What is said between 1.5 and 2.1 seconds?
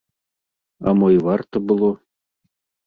было?